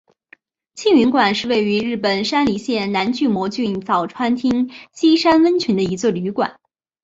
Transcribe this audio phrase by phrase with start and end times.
[0.73, 6.59] 庆云馆是位于日本山梨县南巨摩郡早川町西山温泉的一座旅馆。